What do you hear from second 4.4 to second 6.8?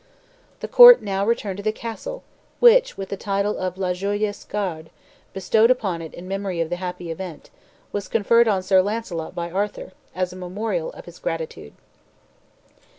Garde" bestowed upon it in memory of the